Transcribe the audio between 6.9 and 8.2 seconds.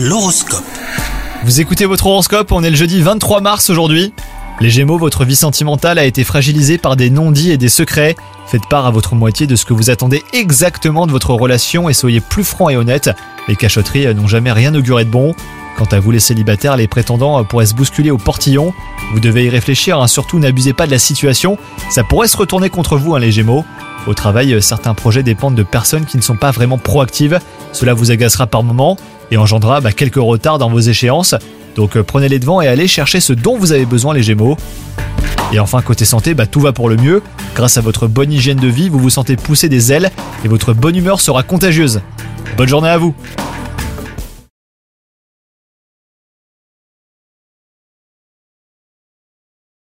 des non-dits et des secrets.